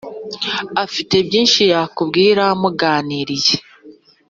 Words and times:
afite 0.83 1.15
byishi 1.27 1.63
yakubwira 1.73 2.43
muganiriye 2.61 3.55